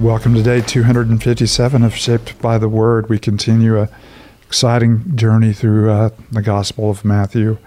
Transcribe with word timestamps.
Welcome 0.00 0.34
to 0.34 0.42
day 0.42 0.62
257 0.62 1.82
of 1.82 1.94
Shaped 1.94 2.40
by 2.40 2.56
the 2.56 2.70
Word. 2.70 3.10
We 3.10 3.18
continue 3.18 3.78
a 3.78 3.90
exciting 4.46 5.14
journey 5.14 5.52
through 5.52 5.90
uh, 5.90 6.08
the 6.32 6.40
Gospel 6.40 6.88
of 6.88 7.04
Matthew. 7.04 7.58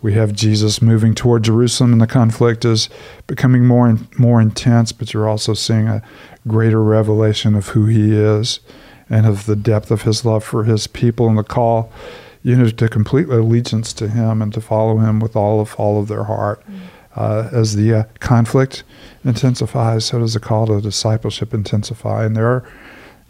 We 0.00 0.14
have 0.14 0.32
Jesus 0.32 0.80
moving 0.80 1.14
toward 1.14 1.44
Jerusalem, 1.44 1.92
and 1.92 2.00
the 2.00 2.06
conflict 2.06 2.64
is 2.64 2.88
becoming 3.26 3.66
more 3.66 3.86
and 3.86 4.18
more 4.18 4.40
intense. 4.40 4.90
But 4.92 5.12
you're 5.12 5.28
also 5.28 5.52
seeing 5.52 5.86
a 5.86 6.02
greater 6.48 6.82
revelation 6.82 7.54
of 7.54 7.68
who 7.68 7.84
He 7.84 8.16
is 8.16 8.60
and 9.10 9.26
of 9.26 9.44
the 9.44 9.54
depth 9.54 9.90
of 9.90 10.02
His 10.02 10.24
love 10.24 10.44
for 10.44 10.64
His 10.64 10.86
people, 10.86 11.28
and 11.28 11.36
the 11.36 11.44
call, 11.44 11.92
you 12.42 12.56
know, 12.56 12.70
to 12.70 12.88
complete 12.88 13.28
allegiance 13.28 13.92
to 13.92 14.08
Him 14.08 14.40
and 14.40 14.50
to 14.54 14.62
follow 14.62 14.96
Him 14.96 15.20
with 15.20 15.36
all 15.36 15.60
of 15.60 15.74
all 15.74 16.00
of 16.00 16.08
their 16.08 16.24
heart. 16.24 16.62
Mm-hmm. 16.62 16.86
Uh, 17.16 17.48
as 17.50 17.76
the 17.76 17.94
uh, 17.94 18.04
conflict 18.20 18.84
intensifies, 19.24 20.04
so 20.04 20.18
does 20.18 20.34
the 20.34 20.40
call 20.40 20.66
to 20.66 20.80
discipleship 20.82 21.54
intensify. 21.54 22.26
And 22.26 22.36
there 22.36 22.46
are, 22.46 22.68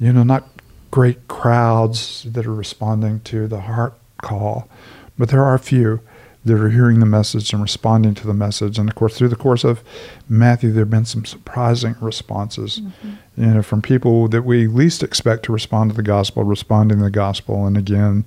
you 0.01 0.13
know, 0.13 0.25
not 0.25 0.49
great 0.91 1.29
crowds 1.29 2.25
that 2.25 2.47
are 2.47 2.55
responding 2.55 3.21
to 3.21 3.47
the 3.47 3.61
heart 3.61 3.95
call, 4.23 4.69
but 5.17 5.29
there 5.29 5.45
are 5.45 5.55
a 5.55 5.61
few 5.61 6.01
that 6.45 6.61
are 6.61 6.71
hearing 6.71 7.01
the 7.01 7.07
message 7.07 7.53
and 7.53 7.61
responding 7.61 8.15
to 8.15 8.27
the 8.27 8.35
message. 8.35 8.79
And 8.79 8.89
of 8.89 8.95
course, 8.95 9.19
through 9.19 9.29
the 9.29 9.37
course 9.37 9.65
of 9.65 9.83
Matthew, 10.29 10.73
there 10.73 10.83
have 10.83 10.91
been 10.91 11.05
some 11.05 11.25
surprising 11.25 11.97
responses, 12.01 12.81
mm-hmm. 12.81 13.15
you 13.37 13.55
know, 13.55 13.63
from 13.63 13.83
people 13.83 14.29
that 14.29 14.43
we 14.43 14.69
least 14.69 15.03
expect 15.03 15.45
to 15.45 15.53
respond 15.53 15.91
to 15.91 15.97
the 15.97 16.05
gospel, 16.05 16.45
responding 16.45 16.99
to 16.99 17.05
the 17.05 17.11
gospel, 17.11 17.67
and 17.67 17.77
again, 17.77 18.25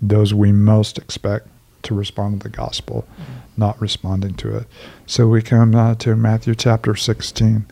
those 0.00 0.34
we 0.34 0.52
most 0.52 0.98
expect 0.98 1.48
to 1.82 1.94
respond 1.94 2.40
to 2.40 2.48
the 2.48 2.56
gospel, 2.56 3.06
mm-hmm. 3.12 3.32
not 3.56 3.80
responding 3.80 4.34
to 4.34 4.56
it. 4.56 4.66
So 5.06 5.28
we 5.28 5.42
come 5.42 5.74
uh, 5.74 5.94
to 5.96 6.16
Matthew 6.16 6.54
chapter 6.54 6.94
16. 6.94 7.66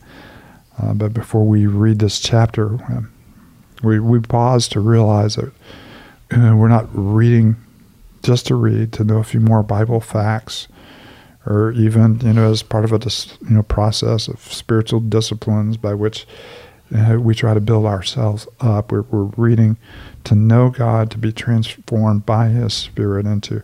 Uh, 0.81 0.93
but 0.93 1.13
before 1.13 1.45
we 1.45 1.67
read 1.67 1.99
this 1.99 2.19
chapter, 2.19 2.67
um, 2.85 3.11
we, 3.83 3.99
we 3.99 4.19
pause 4.19 4.67
to 4.69 4.79
realize 4.79 5.35
that 5.35 5.51
uh, 6.31 6.55
we're 6.55 6.67
not 6.67 6.87
reading 6.93 7.55
just 8.23 8.47
to 8.47 8.55
read, 8.55 8.93
to 8.93 9.03
know 9.03 9.17
a 9.17 9.23
few 9.23 9.39
more 9.39 9.63
Bible 9.63 9.99
facts, 9.99 10.67
or 11.45 11.71
even, 11.71 12.19
you 12.21 12.33
know, 12.33 12.51
as 12.51 12.61
part 12.61 12.85
of 12.85 12.93
a 12.93 12.99
you 13.49 13.55
know 13.55 13.63
process 13.63 14.27
of 14.27 14.39
spiritual 14.39 14.99
disciplines 14.99 15.75
by 15.75 15.93
which 15.93 16.27
uh, 16.93 17.19
we 17.19 17.33
try 17.33 17.53
to 17.53 17.61
build 17.61 17.85
ourselves 17.85 18.47
up. 18.59 18.91
We're, 18.91 19.03
we're 19.03 19.31
reading 19.37 19.77
to 20.25 20.35
know 20.35 20.69
God, 20.69 21.09
to 21.11 21.17
be 21.17 21.31
transformed 21.31 22.25
by 22.25 22.49
His 22.49 22.73
Spirit, 22.73 23.25
and 23.25 23.41
to 23.43 23.63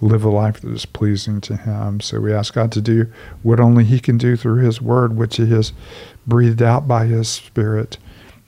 live 0.00 0.24
a 0.24 0.28
life 0.28 0.60
that 0.60 0.72
is 0.72 0.86
pleasing 0.86 1.40
to 1.42 1.56
Him. 1.56 2.00
So 2.00 2.20
we 2.20 2.32
ask 2.32 2.54
God 2.54 2.70
to 2.72 2.80
do 2.80 3.10
what 3.42 3.60
only 3.60 3.84
He 3.84 3.98
can 3.98 4.18
do 4.18 4.36
through 4.36 4.62
His 4.62 4.80
Word, 4.80 5.16
which 5.16 5.36
He 5.36 5.48
has 5.50 5.72
breathed 6.26 6.62
out 6.62 6.86
by 6.86 7.06
His 7.06 7.28
Spirit, 7.28 7.98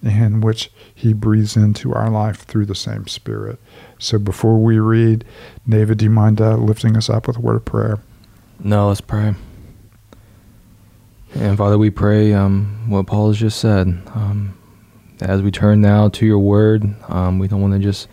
and 0.03 0.45
which 0.45 0.71
He 0.95 1.13
breathes 1.13 1.57
into 1.57 1.95
our 1.95 2.11
life 2.11 2.43
through 2.43 2.67
the 2.67 2.75
same 2.75 3.07
Spirit. 3.07 3.59
So 3.99 4.19
before 4.19 4.59
we 4.59 4.79
read, 4.79 5.25
David, 5.69 5.99
do 5.99 6.05
you 6.05 6.11
mind 6.11 6.41
uh, 6.41 6.57
lifting 6.57 6.97
us 6.97 7.09
up 7.09 7.27
with 7.27 7.39
a 7.39 7.41
word 7.41 7.57
of 7.57 7.65
prayer? 7.65 7.99
No, 8.61 8.89
let's 8.89 9.01
pray. 9.01 9.35
And 11.35 11.59
Father, 11.59 11.77
we 11.77 11.91
pray 11.91 12.33
um, 12.33 12.89
what 12.89 13.07
Paul 13.07 13.29
has 13.29 13.39
just 13.39 13.61
said. 13.61 13.87
Um, 14.15 14.59
as 15.21 15.43
we 15.43 15.51
turn 15.51 15.81
now 15.81 16.09
to 16.09 16.25
your 16.25 16.39
word, 16.39 16.95
um, 17.09 17.39
we 17.39 17.49
don't 17.49 17.61
want 17.61 17.75
to 17.75 17.79
just 17.79 18.09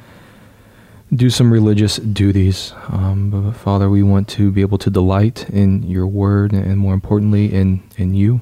do 1.14 1.30
some 1.30 1.52
religious 1.52 1.96
duties. 1.98 2.74
Um, 2.90 3.30
but 3.30 3.54
Father, 3.54 3.90
we 3.90 4.04
want 4.04 4.28
to 4.30 4.52
be 4.52 4.62
able 4.62 4.78
to 4.80 4.90
delight 4.90 5.50
in 5.50 5.84
your 5.84 6.08
word 6.08 6.52
and 6.52 6.78
more 6.78 6.94
importantly 6.94 7.54
in, 7.54 7.84
in 7.96 8.14
you. 8.14 8.42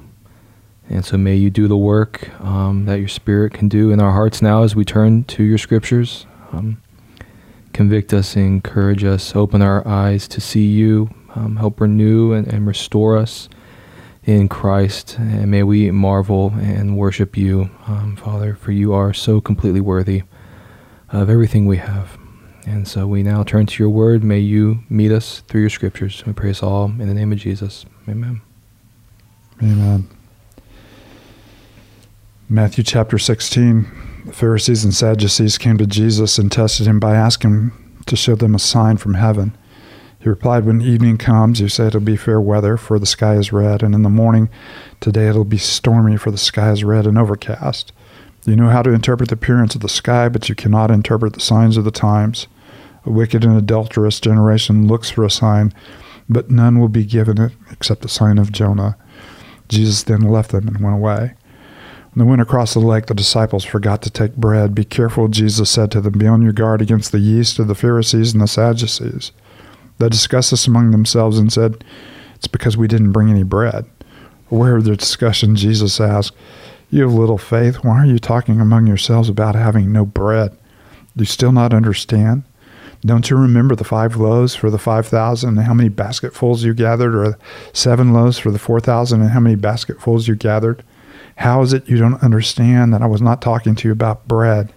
And 0.88 1.04
so 1.04 1.16
may 1.16 1.36
you 1.36 1.50
do 1.50 1.68
the 1.68 1.76
work 1.76 2.28
um, 2.40 2.84
that 2.86 2.98
your 2.98 3.08
spirit 3.08 3.54
can 3.54 3.68
do 3.68 3.90
in 3.90 4.00
our 4.00 4.12
hearts 4.12 4.42
now 4.42 4.64
as 4.64 4.74
we 4.74 4.84
turn 4.84 5.24
to 5.24 5.42
your 5.44 5.58
scriptures. 5.58 6.26
Um, 6.52 6.82
convict 7.72 8.12
us, 8.12 8.36
encourage 8.36 9.04
us, 9.04 9.36
open 9.36 9.62
our 9.62 9.86
eyes 9.86 10.26
to 10.28 10.40
see 10.40 10.66
you, 10.66 11.10
help 11.58 11.80
renew 11.80 12.32
and, 12.32 12.46
and 12.46 12.66
restore 12.66 13.16
us 13.16 13.48
in 14.24 14.48
Christ. 14.48 15.16
And 15.18 15.50
may 15.50 15.62
we 15.62 15.90
marvel 15.90 16.52
and 16.56 16.96
worship 16.96 17.36
you, 17.36 17.70
um, 17.86 18.16
Father, 18.16 18.54
for 18.54 18.72
you 18.72 18.92
are 18.92 19.12
so 19.12 19.40
completely 19.40 19.80
worthy 19.80 20.22
of 21.10 21.30
everything 21.30 21.66
we 21.66 21.78
have. 21.78 22.18
And 22.66 22.88
so 22.88 23.06
we 23.06 23.22
now 23.22 23.42
turn 23.42 23.66
to 23.66 23.82
your 23.82 23.90
word. 23.90 24.24
May 24.24 24.38
you 24.38 24.80
meet 24.88 25.12
us 25.12 25.40
through 25.48 25.60
your 25.60 25.70
scriptures. 25.70 26.24
We 26.26 26.32
pray 26.32 26.50
us 26.50 26.62
all 26.62 26.86
in 26.86 27.06
the 27.06 27.14
name 27.14 27.32
of 27.32 27.38
Jesus. 27.38 27.84
Amen. 28.08 28.40
Amen. 29.62 30.08
Matthew 32.48 32.84
chapter 32.84 33.18
16. 33.18 33.86
The 34.26 34.32
Pharisees 34.32 34.84
and 34.84 34.94
Sadducees 34.94 35.58
came 35.58 35.76
to 35.76 35.86
Jesus 35.86 36.38
and 36.38 36.50
tested 36.50 36.86
him 36.86 36.98
by 36.98 37.14
asking 37.14 37.72
to 38.06 38.16
show 38.16 38.34
them 38.34 38.54
a 38.54 38.58
sign 38.58 38.96
from 38.96 39.14
heaven. 39.14 39.56
He 40.24 40.30
replied, 40.30 40.64
When 40.64 40.80
evening 40.80 41.18
comes, 41.18 41.60
you 41.60 41.68
say 41.68 41.88
it'll 41.88 42.00
be 42.00 42.16
fair 42.16 42.40
weather, 42.40 42.78
for 42.78 42.98
the 42.98 43.04
sky 43.04 43.34
is 43.34 43.52
red, 43.52 43.82
and 43.82 43.94
in 43.94 44.04
the 44.04 44.08
morning, 44.08 44.48
today 44.98 45.28
it'll 45.28 45.44
be 45.44 45.58
stormy, 45.58 46.16
for 46.16 46.30
the 46.30 46.38
sky 46.38 46.70
is 46.70 46.82
red 46.82 47.06
and 47.06 47.18
overcast. 47.18 47.92
You 48.46 48.56
know 48.56 48.70
how 48.70 48.80
to 48.80 48.94
interpret 48.94 49.28
the 49.28 49.34
appearance 49.34 49.74
of 49.74 49.82
the 49.82 49.88
sky, 49.90 50.30
but 50.30 50.48
you 50.48 50.54
cannot 50.54 50.90
interpret 50.90 51.34
the 51.34 51.40
signs 51.40 51.76
of 51.76 51.84
the 51.84 51.90
times. 51.90 52.46
A 53.04 53.10
wicked 53.10 53.44
and 53.44 53.54
adulterous 53.54 54.18
generation 54.18 54.88
looks 54.88 55.10
for 55.10 55.24
a 55.24 55.30
sign, 55.30 55.74
but 56.26 56.50
none 56.50 56.80
will 56.80 56.88
be 56.88 57.04
given 57.04 57.38
it 57.38 57.52
except 57.70 58.00
the 58.00 58.08
sign 58.08 58.38
of 58.38 58.50
Jonah. 58.50 58.96
Jesus 59.68 60.04
then 60.04 60.22
left 60.22 60.52
them 60.52 60.68
and 60.68 60.82
went 60.82 60.96
away. 60.96 61.34
When 62.14 62.24
they 62.24 62.30
went 62.30 62.40
across 62.40 62.72
the 62.72 62.80
lake, 62.80 63.06
the 63.06 63.14
disciples 63.14 63.66
forgot 63.66 64.00
to 64.00 64.10
take 64.10 64.36
bread. 64.36 64.74
Be 64.74 64.84
careful, 64.84 65.28
Jesus 65.28 65.68
said 65.68 65.90
to 65.90 66.00
them, 66.00 66.18
be 66.18 66.26
on 66.26 66.40
your 66.40 66.54
guard 66.54 66.80
against 66.80 67.12
the 67.12 67.18
yeast 67.18 67.58
of 67.58 67.68
the 67.68 67.74
Pharisees 67.74 68.32
and 68.32 68.40
the 68.40 68.48
Sadducees. 68.48 69.30
They 69.98 70.08
discussed 70.08 70.50
this 70.50 70.66
among 70.66 70.90
themselves 70.90 71.38
and 71.38 71.52
said, 71.52 71.84
It's 72.36 72.46
because 72.46 72.76
we 72.76 72.88
didn't 72.88 73.12
bring 73.12 73.30
any 73.30 73.42
bread. 73.42 73.86
Aware 74.50 74.76
of 74.76 74.84
their 74.84 74.96
discussion, 74.96 75.56
Jesus 75.56 76.00
asked, 76.00 76.34
You 76.90 77.02
have 77.02 77.12
little 77.12 77.38
faith. 77.38 77.76
Why 77.76 78.02
are 78.02 78.06
you 78.06 78.18
talking 78.18 78.60
among 78.60 78.86
yourselves 78.86 79.28
about 79.28 79.54
having 79.54 79.92
no 79.92 80.04
bread? 80.04 80.56
Do 81.16 81.22
you 81.22 81.26
still 81.26 81.52
not 81.52 81.72
understand? 81.72 82.42
Don't 83.06 83.28
you 83.28 83.36
remember 83.36 83.76
the 83.76 83.84
five 83.84 84.16
loaves 84.16 84.54
for 84.54 84.70
the 84.70 84.78
five 84.78 85.06
thousand 85.06 85.58
and 85.58 85.66
how 85.66 85.74
many 85.74 85.90
basketfuls 85.90 86.64
you 86.64 86.72
gathered, 86.72 87.14
or 87.14 87.38
seven 87.72 88.12
loaves 88.12 88.38
for 88.38 88.50
the 88.50 88.58
four 88.58 88.80
thousand 88.80 89.20
and 89.20 89.30
how 89.30 89.40
many 89.40 89.56
basketfuls 89.56 90.26
you 90.26 90.34
gathered? 90.34 90.82
How 91.36 91.62
is 91.62 91.72
it 91.72 91.88
you 91.88 91.98
don't 91.98 92.22
understand 92.22 92.94
that 92.94 93.02
I 93.02 93.06
was 93.06 93.20
not 93.20 93.42
talking 93.42 93.74
to 93.74 93.88
you 93.88 93.92
about 93.92 94.26
bread? 94.26 94.72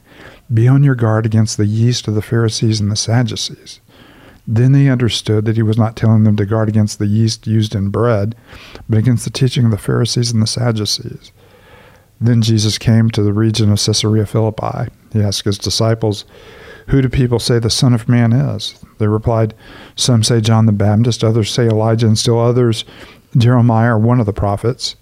Be 0.54 0.68
on 0.68 0.84
your 0.84 0.96
guard 0.96 1.26
against 1.26 1.58
the 1.58 1.66
yeast 1.66 2.08
of 2.08 2.16
the 2.16 2.22
Pharisees 2.22 2.80
and 2.80 2.92
the 2.92 2.96
Sadducees. 2.96 3.80
Then 4.48 4.72
they 4.72 4.88
understood 4.88 5.46
that 5.46 5.58
he 5.58 5.64
was 5.64 5.78
not 5.78 5.96
telling 5.96 6.24
them 6.24 6.38
to 6.38 6.46
guard 6.46 6.70
against 6.70 7.00
the 7.00 7.08
yeast 7.08 7.48
used 7.48 7.76
in 7.76 7.90
bread, 7.90 8.36
but 8.88 8.98
against 8.98 9.26
the 9.26 9.30
teaching 9.30 9.66
of 9.66 9.72
the 9.72 9.78
Pharisees 9.78 10.32
and 10.32 10.42
the 10.42 10.48
Sadducees. 10.48 11.32
Then 12.22 12.42
Jesus 12.42 12.78
came 12.78 13.10
to 13.12 13.22
the 13.22 13.34
region 13.34 13.72
of 13.72 13.84
Caesarea 13.84 14.26
Philippi. 14.26 14.90
He 15.12 15.22
asked 15.22 15.46
his 15.46 15.58
disciples, 15.58 16.26
who 16.88 17.02
do 17.02 17.10
people 17.10 17.40
say 17.40 17.60
the 17.60 17.70
Son 17.70 17.94
of 17.94 18.08
Man 18.08 18.32
is? 18.32 18.84
They 18.98 19.08
replied, 19.08 19.54
Some 19.96 20.24
say 20.24 20.40
John 20.40 20.66
the 20.66 20.72
Baptist, 20.72 21.24
others 21.24 21.52
say 21.52 21.68
Elijah, 21.68 22.08
and 22.08 22.18
still 22.18 22.40
others 22.40 22.86
Jeremiah 23.38 23.96
or 23.96 24.00
one 24.00 24.22
of 24.22 24.26
the 24.26 24.34
prophets. 24.34 24.96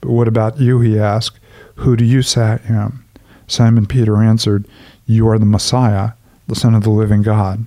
But 0.00 0.12
what 0.12 0.28
about 0.28 0.58
you? 0.58 0.80
He 0.80 0.98
asked. 0.98 1.38
Who 1.76 1.94
do 1.94 2.06
you 2.06 2.22
say 2.22 2.40
I 2.40 2.72
am? 2.72 3.04
Simon 3.46 3.84
Peter 3.84 4.22
answered, 4.22 4.66
You 5.04 5.28
are 5.28 5.38
the 5.38 5.44
Messiah, 5.44 6.12
the 6.48 6.54
Son 6.54 6.74
of 6.74 6.84
the 6.84 6.90
living 6.90 7.20
God. 7.20 7.66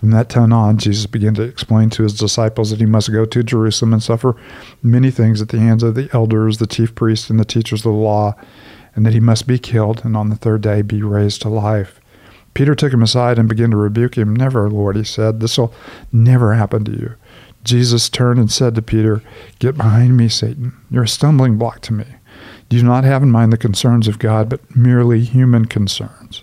From 0.00 0.12
that 0.12 0.30
time 0.30 0.50
on, 0.50 0.78
Jesus 0.78 1.04
began 1.04 1.34
to 1.34 1.42
explain 1.42 1.90
to 1.90 2.02
his 2.02 2.18
disciples 2.18 2.70
that 2.70 2.80
he 2.80 2.86
must 2.86 3.12
go 3.12 3.26
to 3.26 3.42
Jerusalem 3.42 3.92
and 3.92 4.02
suffer 4.02 4.34
many 4.82 5.10
things 5.10 5.42
at 5.42 5.50
the 5.50 5.58
hands 5.58 5.82
of 5.82 5.94
the 5.94 6.08
elders, 6.14 6.56
the 6.56 6.66
chief 6.66 6.94
priests, 6.94 7.28
and 7.28 7.38
the 7.38 7.44
teachers 7.44 7.80
of 7.80 7.92
the 7.92 7.98
law, 7.98 8.34
and 8.94 9.04
that 9.04 9.12
he 9.12 9.20
must 9.20 9.46
be 9.46 9.58
killed 9.58 10.02
and 10.02 10.16
on 10.16 10.30
the 10.30 10.36
third 10.36 10.62
day 10.62 10.80
be 10.80 11.02
raised 11.02 11.42
to 11.42 11.50
life. 11.50 12.00
Peter 12.54 12.74
took 12.74 12.94
him 12.94 13.02
aside 13.02 13.38
and 13.38 13.46
began 13.46 13.70
to 13.72 13.76
rebuke 13.76 14.16
him. 14.16 14.34
Never, 14.34 14.70
Lord, 14.70 14.96
he 14.96 15.04
said, 15.04 15.38
this 15.38 15.58
will 15.58 15.72
never 16.10 16.54
happen 16.54 16.82
to 16.86 16.92
you. 16.92 17.14
Jesus 17.62 18.08
turned 18.08 18.40
and 18.40 18.50
said 18.50 18.74
to 18.74 18.82
Peter, 18.82 19.22
Get 19.58 19.76
behind 19.76 20.16
me, 20.16 20.30
Satan. 20.30 20.72
You're 20.90 21.02
a 21.02 21.08
stumbling 21.08 21.58
block 21.58 21.82
to 21.82 21.92
me. 21.92 22.06
You 22.70 22.78
Do 22.78 22.82
not 22.84 23.04
have 23.04 23.22
in 23.22 23.30
mind 23.30 23.52
the 23.52 23.58
concerns 23.58 24.08
of 24.08 24.18
God, 24.18 24.48
but 24.48 24.74
merely 24.74 25.20
human 25.24 25.66
concerns. 25.66 26.42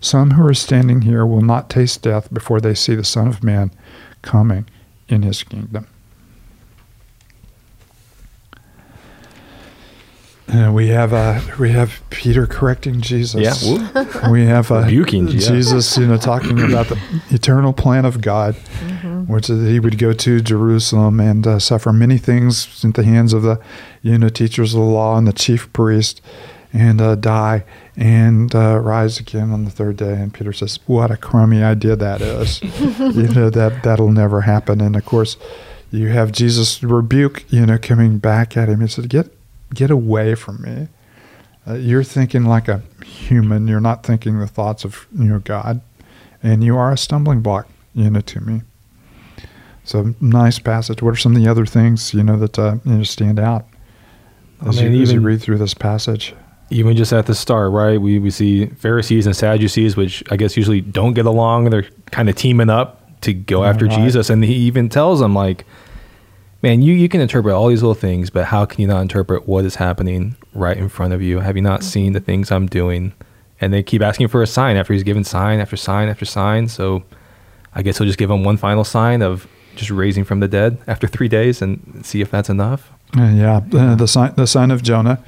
some 0.00 0.32
who 0.32 0.46
are 0.46 0.54
standing 0.54 1.02
here 1.02 1.26
will 1.26 1.42
not 1.42 1.68
taste 1.68 2.02
death 2.02 2.32
before 2.32 2.60
they 2.60 2.74
see 2.74 2.94
the 2.94 3.04
Son 3.04 3.28
of 3.28 3.44
Man 3.44 3.70
coming 4.22 4.66
in 5.08 5.22
his 5.22 5.42
kingdom. 5.42 5.86
And 10.52 10.74
we 10.74 10.88
have 10.88 11.12
uh, 11.12 11.40
we 11.60 11.70
have 11.70 12.02
Peter 12.10 12.44
correcting 12.44 13.00
Jesus. 13.00 13.40
Yeah, 13.62 14.30
we 14.30 14.46
have 14.46 14.72
uh, 14.72 14.80
Rebuking, 14.80 15.28
yeah. 15.28 15.38
Jesus, 15.38 15.96
you 15.96 16.08
know, 16.08 16.16
talking 16.16 16.60
about 16.68 16.88
the 16.88 16.98
eternal 17.30 17.72
plan 17.72 18.04
of 18.04 18.20
God, 18.20 18.56
which 19.28 19.48
is 19.48 19.62
that 19.62 19.70
he 19.70 19.78
would 19.78 19.96
go 19.96 20.12
to 20.12 20.40
Jerusalem 20.40 21.20
and 21.20 21.46
uh, 21.46 21.58
suffer 21.60 21.92
many 21.92 22.18
things 22.18 22.84
at 22.84 22.94
the 22.94 23.04
hands 23.04 23.32
of 23.32 23.42
the, 23.42 23.60
you 24.02 24.18
know, 24.18 24.28
teachers 24.28 24.74
of 24.74 24.80
the 24.80 24.86
law 24.86 25.16
and 25.16 25.28
the 25.28 25.32
chief 25.32 25.72
priest, 25.72 26.20
and 26.72 27.00
uh, 27.00 27.14
die 27.16 27.64
and 27.96 28.54
uh, 28.54 28.78
rise 28.78 29.18
again 29.18 29.50
on 29.50 29.64
the 29.64 29.70
third 29.70 29.96
day. 29.96 30.14
And 30.14 30.32
Peter 30.32 30.52
says, 30.52 30.78
"What 30.86 31.10
a 31.10 31.16
crummy 31.16 31.62
idea 31.62 31.96
that 31.96 32.20
is! 32.20 32.62
you 32.80 33.28
know 33.28 33.50
that 33.50 33.82
that'll 33.82 34.12
never 34.12 34.42
happen." 34.42 34.80
And 34.80 34.96
of 34.96 35.04
course, 35.04 35.36
you 35.90 36.08
have 36.08 36.32
Jesus 36.32 36.82
rebuke, 36.82 37.44
you 37.48 37.66
know, 37.66 37.78
coming 37.78 38.18
back 38.18 38.56
at 38.56 38.68
him. 38.68 38.80
He 38.80 38.88
said, 38.88 39.08
"Get 39.08 39.34
get 39.74 39.90
away 39.90 40.34
from 40.34 40.62
me. 40.62 40.88
Uh, 41.66 41.74
you're 41.74 42.04
thinking 42.04 42.44
like 42.44 42.68
a 42.68 42.82
human. 43.04 43.68
You're 43.68 43.80
not 43.80 44.04
thinking 44.04 44.38
the 44.38 44.46
thoughts 44.46 44.84
of 44.84 45.06
you 45.16 45.26
know 45.26 45.40
God, 45.40 45.80
and 46.42 46.62
you 46.62 46.76
are 46.76 46.92
a 46.92 46.98
stumbling 46.98 47.40
block, 47.40 47.68
you 47.94 48.10
know, 48.10 48.20
to 48.20 48.40
me." 48.40 48.62
So 49.84 50.14
nice 50.20 50.58
passage. 50.60 51.02
What 51.02 51.14
are 51.14 51.16
some 51.16 51.34
of 51.34 51.42
the 51.42 51.50
other 51.50 51.66
things 51.66 52.14
you 52.14 52.22
know 52.22 52.38
that 52.38 52.58
uh, 52.58 52.76
you 52.84 52.94
know 52.94 53.02
stand 53.02 53.40
out 53.40 53.66
as, 54.66 54.78
I 54.78 54.84
mean, 54.84 54.94
you, 54.94 55.02
as 55.02 55.12
you 55.12 55.20
read 55.20 55.40
through 55.40 55.58
this 55.58 55.74
passage? 55.74 56.34
Even 56.70 56.96
just 56.96 57.12
at 57.12 57.26
the 57.26 57.34
start, 57.34 57.72
right? 57.72 58.00
We 58.00 58.18
we 58.18 58.30
see 58.30 58.66
Pharisees 58.66 59.26
and 59.26 59.36
Sadducees, 59.36 59.96
which 59.96 60.22
I 60.30 60.36
guess 60.36 60.56
usually 60.56 60.80
don't 60.80 61.14
get 61.14 61.26
along. 61.26 61.70
They're 61.70 61.86
kind 62.10 62.28
of 62.28 62.36
teaming 62.36 62.70
up 62.70 63.20
to 63.22 63.34
go 63.34 63.64
after 63.64 63.86
right. 63.86 63.98
Jesus, 63.98 64.30
and 64.30 64.44
he 64.44 64.54
even 64.54 64.88
tells 64.88 65.20
them 65.20 65.34
like, 65.34 65.66
"Man, 66.62 66.82
you 66.82 66.94
you 66.94 67.08
can 67.08 67.20
interpret 67.20 67.54
all 67.54 67.68
these 67.68 67.82
little 67.82 67.94
things, 67.94 68.30
but 68.30 68.46
how 68.46 68.64
can 68.64 68.80
you 68.80 68.86
not 68.86 69.00
interpret 69.02 69.46
what 69.48 69.64
is 69.64 69.74
happening 69.76 70.36
right 70.54 70.76
in 70.76 70.88
front 70.88 71.12
of 71.12 71.20
you? 71.20 71.40
Have 71.40 71.56
you 71.56 71.62
not 71.62 71.82
seen 71.82 72.12
the 72.12 72.20
things 72.20 72.50
I'm 72.50 72.66
doing?" 72.66 73.12
And 73.60 73.74
they 73.74 73.82
keep 73.82 74.00
asking 74.00 74.28
for 74.28 74.42
a 74.42 74.46
sign 74.46 74.76
after 74.76 74.94
he's 74.94 75.02
given 75.02 75.22
sign 75.22 75.60
after 75.60 75.76
sign 75.76 76.08
after 76.08 76.24
sign. 76.24 76.68
So 76.68 77.02
I 77.74 77.82
guess 77.82 77.98
he'll 77.98 78.06
just 78.06 78.18
give 78.18 78.28
them 78.30 78.42
one 78.42 78.56
final 78.56 78.84
sign 78.84 79.22
of 79.22 79.46
just 79.76 79.90
raising 79.90 80.24
from 80.24 80.40
the 80.40 80.48
dead 80.48 80.78
after 80.86 81.06
three 81.06 81.28
days 81.28 81.60
and 81.60 82.00
see 82.04 82.20
if 82.20 82.30
that's 82.30 82.48
enough. 82.48 82.90
Yeah, 83.14 83.60
uh, 83.72 83.94
the 83.96 84.06
sign 84.06 84.34
the 84.36 84.46
sign 84.46 84.70
of 84.70 84.82
Jonah, 84.82 85.22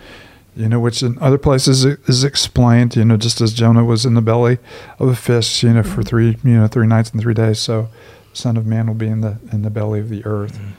you 0.54 0.69
know, 0.69 0.81
which 0.81 1.02
in 1.02 1.19
other 1.20 1.38
places 1.38 1.84
is 1.84 2.25
explained, 2.25 2.94
you 2.94 3.04
know, 3.04 3.16
just 3.16 3.40
as 3.40 3.54
Jonah 3.54 3.84
was 3.84 4.04
in 4.04 4.14
the 4.14 4.20
belly 4.20 4.58
of 4.99 5.08
a 5.08 5.16
fish, 5.16 5.62
you 5.62 5.72
know, 5.72 5.82
for 5.82 6.02
three 6.02 6.37
you 6.44 6.54
know 6.54 6.66
three 6.66 6.87
nights 6.87 7.10
and 7.10 7.20
three 7.20 7.34
days, 7.34 7.58
so 7.58 7.88
the 8.31 8.37
Son 8.37 8.56
of 8.56 8.66
Man 8.66 8.87
will 8.87 8.94
be 8.94 9.08
in 9.08 9.22
the 9.22 9.38
in 9.50 9.62
the 9.62 9.70
belly 9.70 10.00
of 10.00 10.10
the 10.10 10.25
earth, 10.26 10.58
mm-hmm. 10.58 10.72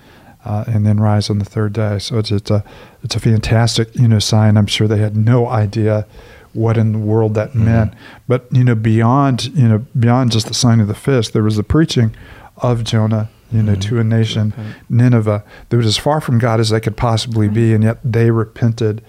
uh, 0.46 0.64
and 0.68 0.86
then 0.86 1.00
rise 1.00 1.30
on 1.30 1.40
the 1.40 1.46
third 1.46 1.74
day. 1.74 1.98
So 1.98 2.20
it's 2.20 2.32
it's 2.32 2.52
a 2.52 2.64
it's 3.04 3.16
a 3.16 3.20
fantastic 3.20 3.96
you 3.96 4.08
know 4.08 4.20
sign. 4.20 4.58
I'm 4.58 4.68
sure 4.68 4.88
they 4.88 5.00
had 5.00 5.18
no 5.18 5.48
idea 5.48 6.06
what 6.54 6.78
in 6.78 6.92
the 6.92 7.00
world 7.00 7.34
that 7.34 7.50
mm-hmm. 7.50 7.66
meant, 7.66 7.94
but 8.28 8.46
you 8.52 8.64
know 8.64 8.76
beyond 8.76 9.46
you 9.56 9.68
know 9.68 9.80
beyond 10.00 10.32
just 10.32 10.48
the 10.48 10.54
sign 10.54 10.82
of 10.82 10.88
the 10.88 10.96
fish, 10.96 11.30
there 11.30 11.44
was 11.44 11.58
the 11.58 11.64
preaching 11.64 12.16
of 12.58 12.84
Jonah. 12.84 13.30
You 13.52 13.62
know, 13.62 13.74
mm-hmm. 13.74 13.82
to 13.82 14.00
a 14.00 14.04
nation, 14.04 14.52
Nineveh, 14.90 15.44
that 15.70 15.78
was 15.78 15.86
as 15.86 15.96
far 15.96 16.20
from 16.20 16.40
God 16.40 16.60
as 16.60 16.70
they 16.70 16.80
could 16.80 16.98
possibly 16.98 17.48
be, 17.48 17.76
and 17.76 17.84
yet 17.84 18.00
they 18.04 18.32
repented. 18.32 19.04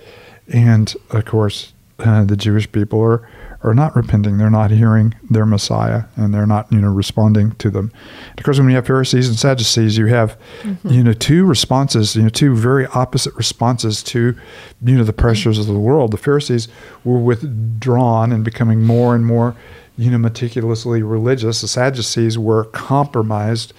And 0.48 0.94
of 1.10 1.24
course, 1.24 1.72
uh, 1.98 2.24
the 2.24 2.36
Jewish 2.36 2.70
people 2.70 3.00
are 3.00 3.28
are 3.64 3.72
not 3.74 3.96
repenting. 3.96 4.36
They're 4.36 4.50
not 4.50 4.70
hearing 4.70 5.14
their 5.30 5.46
Messiah, 5.46 6.04
and 6.16 6.34
they're 6.34 6.46
not 6.46 6.70
you 6.70 6.80
know 6.80 6.92
responding 6.92 7.52
to 7.52 7.70
them. 7.70 7.90
Of 8.36 8.44
course, 8.44 8.58
when 8.58 8.68
you 8.68 8.74
have 8.74 8.86
Pharisees 8.86 9.26
and 9.26 9.38
Sadducees, 9.38 9.96
you 9.96 10.06
have 10.06 10.38
you 10.84 11.02
know 11.02 11.14
two 11.14 11.46
responses. 11.46 12.14
You 12.14 12.24
know, 12.24 12.28
two 12.28 12.54
very 12.54 12.86
opposite 12.88 13.34
responses 13.34 14.02
to 14.04 14.36
you 14.84 14.96
know 14.96 15.04
the 15.04 15.14
pressures 15.14 15.58
of 15.58 15.66
the 15.66 15.78
world. 15.78 16.10
The 16.10 16.18
Pharisees 16.18 16.68
were 17.04 17.18
withdrawn 17.18 18.32
and 18.32 18.44
becoming 18.44 18.82
more 18.82 19.14
and 19.14 19.24
more 19.24 19.56
you 19.96 20.10
know 20.10 20.18
meticulously 20.18 21.02
religious. 21.02 21.62
The 21.62 21.68
Sadducees 21.68 22.36
were 22.36 22.64
compromised. 22.64 23.72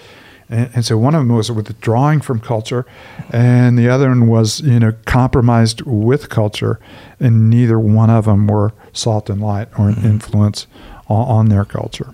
And, 0.50 0.70
and 0.76 0.86
so 0.86 0.98
one 0.98 1.16
of 1.16 1.22
them 1.22 1.36
was 1.36 1.52
withdrawing 1.52 2.22
from 2.22 2.40
culture, 2.40 2.86
and 3.32 3.78
the 3.78 3.90
other 3.90 4.10
one 4.10 4.28
was, 4.28 4.62
you 4.62 4.80
know, 4.80 4.94
compromised 5.06 5.82
with 5.82 6.30
culture, 6.30 6.80
and 7.20 7.50
neither 7.50 7.80
one 7.80 8.10
of 8.10 8.26
them 8.26 8.48
were 8.48 8.74
salt 8.94 9.30
and 9.30 9.42
light 9.42 9.68
or 9.78 9.90
an 9.90 10.04
influence 10.04 10.68
on, 11.08 11.28
on 11.28 11.50
their 11.50 11.66
culture. 11.66 12.14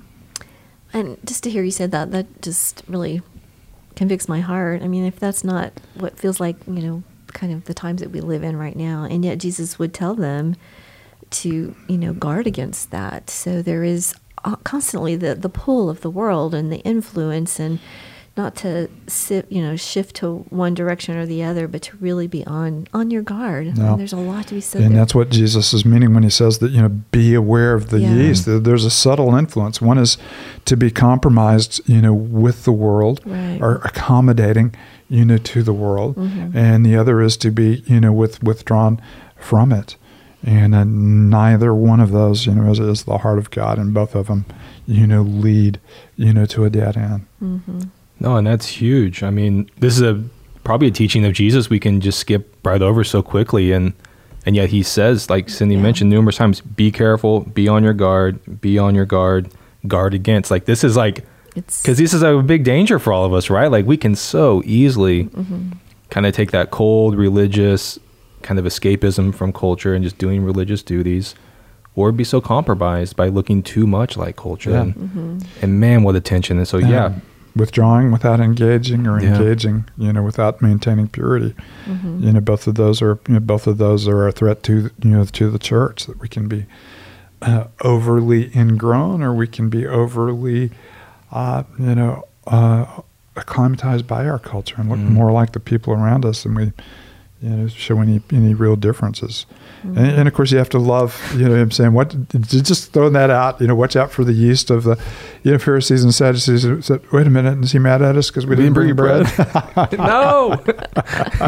And 0.94 1.18
just 1.26 1.44
to 1.44 1.50
hear 1.50 1.64
you 1.64 1.72
say 1.72 1.88
that, 1.88 2.12
that 2.12 2.42
just 2.42 2.84
really 2.88 3.22
convicts 3.96 4.28
my 4.28 4.40
heart. 4.40 4.82
I 4.82 4.88
mean, 4.88 5.06
if 5.06 5.20
that's 5.20 5.44
not 5.44 5.74
what 5.96 6.18
feels 6.18 6.40
like, 6.40 6.56
you 6.68 6.82
know, 6.82 7.04
kind 7.28 7.54
of 7.54 7.66
the 7.66 7.74
times 7.74 8.02
that 8.02 8.12
we 8.12 8.20
live 8.20 8.44
in 8.44 8.58
right 8.58 8.76
now, 8.76 9.04
and 9.04 9.24
yet 9.24 9.38
Jesus 9.38 9.80
would 9.80 9.94
tell 9.94 10.16
them 10.16 10.56
to, 11.30 11.76
you 11.88 11.98
know, 11.98 12.12
guard 12.14 12.46
against 12.46 12.92
that. 12.92 13.30
So 13.30 13.62
there 13.62 13.84
is 13.84 14.14
uh, 14.44 14.58
constantly 14.58 15.16
the 15.16 15.36
the 15.36 15.50
pull 15.50 15.90
of 15.90 16.02
the 16.02 16.10
world 16.10 16.54
and 16.54 16.72
the 16.72 16.80
influence, 16.80 17.60
and 17.60 17.80
not 18.38 18.56
to 18.56 18.90
sit, 19.08 19.52
you 19.52 19.62
know, 19.62 19.76
shift 19.76 20.16
to 20.18 20.38
one 20.50 20.74
direction 20.74 21.18
or 21.18 21.26
the 21.26 21.44
other, 21.44 21.68
but 21.68 21.82
to 21.84 21.98
really 21.98 22.28
be 22.28 22.46
on 22.48 22.88
on 22.94 23.12
your 23.12 23.22
guard. 23.22 23.78
No. 23.78 23.92
And 23.92 24.00
there's 24.00 24.14
a 24.14 24.18
lot 24.18 24.48
to 24.48 24.56
be 24.56 24.62
said. 24.62 24.82
and 24.84 24.92
there. 24.96 25.02
that's 25.02 25.14
what 25.14 25.30
Jesus 25.30 25.74
is 25.74 25.86
meaning 25.86 26.14
when 26.14 26.24
he 26.24 26.30
says 26.30 26.60
that 26.60 26.72
you 26.72 26.82
know 26.82 26.90
be 26.90 27.34
aware 27.34 27.74
of 27.74 27.90
the 27.90 28.00
Yeah. 28.00 28.14
yeast. 28.16 28.46
There's 28.48 28.86
a 28.86 28.90
subtle 28.90 29.36
influence. 29.36 29.82
One 29.82 29.98
is 29.98 30.18
to 30.66 30.78
be 30.78 30.90
compromised, 30.92 31.82
you 31.88 32.02
know, 32.02 32.14
with 32.14 32.64
the 32.64 32.72
world 32.72 33.20
Right. 33.26 33.60
or 33.62 33.76
accommodating, 33.84 34.74
you 35.10 35.26
know, 35.26 35.38
to 35.38 35.62
the 35.62 35.74
world, 35.74 36.16
Mhm. 36.16 36.56
and 36.56 36.86
the 36.86 36.96
other 36.96 37.22
is 37.22 37.36
to 37.38 37.52
be 37.52 37.84
you 37.86 38.00
know 38.00 38.14
with 38.14 38.42
withdrawn 38.42 39.00
from 39.38 39.72
it. 39.74 39.98
And 40.44 40.74
uh, 40.74 40.84
neither 40.86 41.72
one 41.74 42.00
of 42.00 42.12
those, 42.12 42.48
you 42.48 42.56
know, 42.56 42.72
is, 42.72 42.80
is 42.80 43.04
the 43.04 43.20
heart 43.20 43.38
of 43.38 43.52
God, 43.52 43.78
and 43.78 43.94
both 43.94 44.16
of 44.16 44.26
them, 44.28 44.46
you 44.88 45.06
know, 45.06 45.22
lead, 45.22 45.80
you 46.16 46.34
know, 46.34 46.46
to 46.48 46.64
a 46.66 46.70
dead 46.70 46.98
end. 46.98 47.26
Mhm. 47.44 47.90
No, 48.22 48.38
and 48.38 48.46
that's 48.46 48.68
huge. 48.68 49.24
I 49.24 49.30
mean, 49.32 49.70
this 49.80 49.96
is 49.96 50.02
a 50.04 50.24
probably 50.64 50.88
a 50.88 50.92
teaching 50.92 51.26
of 51.26 51.34
Jesus 51.34 51.70
we 51.70 51.80
can 51.80 52.00
just 52.02 52.20
skip 52.20 52.56
right 52.64 52.82
over 52.82 53.04
so 53.04 53.22
quickly 53.24 53.72
and 53.72 53.94
and 54.46 54.56
yet 54.56 54.70
he 54.70 54.82
says, 54.84 55.30
like 55.30 55.50
Cindy 55.50 55.76
Yeah. 55.76 55.82
mentioned 55.82 56.10
numerous 56.10 56.38
times, 56.38 56.62
be 56.62 56.92
careful, 56.92 57.42
be 57.42 57.68
on 57.68 57.84
your 57.84 57.94
guard, 57.94 58.40
be 58.62 58.78
on 58.80 58.96
your 58.96 59.06
guard, 59.06 59.50
guard 59.88 60.14
against. 60.14 60.50
Like 60.52 60.66
this 60.66 60.84
is 60.84 60.96
like 60.96 61.26
It's 61.56 61.82
because 61.82 61.98
this 61.98 62.14
is 62.14 62.22
a 62.24 62.38
big 62.42 62.64
danger 62.64 62.98
for 63.00 63.12
all 63.12 63.26
of 63.26 63.34
us, 63.34 63.50
right? 63.50 63.70
Like 63.72 63.86
we 63.86 63.98
can 63.98 64.16
so 64.16 64.62
easily 64.66 65.26
Mhm. 65.26 65.78
kind 66.12 66.26
of 66.28 66.34
take 66.34 66.52
that 66.52 66.70
cold 66.72 67.16
religious 67.16 67.98
kind 68.44 68.58
of 68.60 68.66
escapism 68.66 69.34
from 69.34 69.52
culture 69.54 69.94
and 69.96 70.04
just 70.04 70.18
doing 70.18 70.44
religious 70.44 70.82
duties, 70.84 71.36
or 71.96 72.12
be 72.12 72.24
so 72.24 72.40
compromised 72.42 73.16
by 73.16 73.28
looking 73.30 73.62
too 73.64 73.86
much 73.86 74.16
like 74.18 74.36
culture. 74.36 74.72
Yeah. 74.72 74.82
And, 74.82 74.96
Mhm. 74.96 75.46
and 75.62 75.80
man, 75.80 76.04
what 76.04 76.16
a 76.16 76.20
tension! 76.22 76.58
And 76.58 76.68
so 76.68 76.78
yeah, 76.78 77.06
Um, 77.06 77.22
withdrawing 77.56 78.12
without 78.12 78.40
engaging 78.40 79.08
or 79.08 79.22
Yeah. 79.22 79.36
engaging, 79.36 79.86
you 79.98 80.12
know, 80.14 80.24
without 80.24 80.62
maintaining 80.62 81.08
purity. 81.08 81.54
Mhm. 81.88 82.22
You 82.24 82.32
know, 82.34 82.40
both 82.42 82.68
of 82.68 82.76
those 82.76 83.02
are 83.02 83.20
you 83.28 83.34
know, 83.36 83.40
both 83.40 83.68
of 83.68 83.78
those 83.78 84.08
are 84.08 84.28
a 84.28 84.32
threat 84.32 84.64
to 84.64 84.90
you 85.04 85.10
know 85.12 85.26
to 85.26 85.50
the 85.50 85.60
church 85.60 86.06
that 86.06 86.20
we 86.22 86.28
can 86.28 86.48
be 86.48 86.66
uh, 87.42 87.64
overly 87.84 88.52
ingrown 88.56 89.24
or 89.24 89.34
we 89.34 89.48
can 89.48 89.68
be 89.70 89.88
overly, 89.88 90.70
uh, 91.32 91.64
you 91.80 91.96
know, 91.96 92.24
uh, 92.48 92.86
acclimatized 93.36 94.06
by 94.06 94.28
our 94.28 94.38
culture 94.38 94.76
and 94.78 94.90
look 94.90 95.00
Mm. 95.00 95.10
more 95.10 95.32
like 95.32 95.54
the 95.54 95.60
people 95.60 95.92
around 95.94 96.24
us 96.26 96.44
than 96.44 96.54
we, 96.54 96.72
you 97.42 97.50
know, 97.50 97.68
show 97.68 98.00
any 98.00 98.22
any 98.32 98.54
real 98.54 98.76
differences. 98.76 99.46
Mm-hmm. 99.82 99.98
And, 99.98 100.08
and 100.12 100.28
of 100.28 100.34
course, 100.36 100.52
you 100.52 100.60
have 100.60 100.70
to 100.70 100.78
love, 100.78 101.20
you 101.36 101.50
know, 101.50 101.56
I'm 101.56 101.72
saying, 101.72 101.94
"What?" 101.94 102.16
Just 102.42 102.94
throwing 102.94 103.14
that 103.14 103.32
out, 103.32 103.60
you 103.60 103.66
know, 103.66 103.74
watch 103.74 103.96
out 103.96 104.12
for 104.12 104.24
the 104.24 104.34
yeast 104.34 104.70
of 104.70 104.84
the, 104.84 105.04
you 105.42 105.52
know, 105.52 105.58
Pharisees 105.58 106.04
and 106.04 106.14
Sadducees. 106.14 106.64
who 106.64 106.84
Said, 106.84 107.02
"Wait 107.12 107.26
a 107.26 107.32
minute, 107.32 107.64
is 107.64 107.72
he 107.72 107.80
mad 107.80 108.04
at 108.04 108.16
us 108.16 108.30
because 108.30 108.46
we, 108.46 108.56
didn't 108.56 108.74
bring 108.74 108.96
bread?" 108.96 109.26
no. 109.94 110.62